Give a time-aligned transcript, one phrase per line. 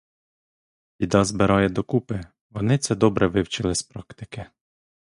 [0.99, 4.45] Біда збирає докупи, вони це добре вивчили з практики.